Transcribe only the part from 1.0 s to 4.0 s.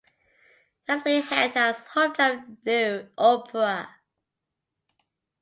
been hailed as "Hometown of Nuo opera".